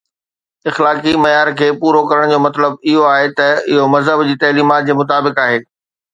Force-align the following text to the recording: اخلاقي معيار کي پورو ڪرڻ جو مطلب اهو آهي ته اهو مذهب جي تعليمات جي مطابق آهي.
اخلاقي 0.69 1.13
معيار 1.23 1.49
کي 1.59 1.67
پورو 1.83 2.01
ڪرڻ 2.09 2.25
جو 2.33 2.39
مطلب 2.47 2.89
اهو 2.93 3.05
آهي 3.11 3.29
ته 3.41 3.49
اهو 3.75 3.85
مذهب 3.97 4.27
جي 4.31 4.35
تعليمات 4.47 4.91
جي 4.91 4.99
مطابق 5.05 5.45
آهي. 5.47 5.63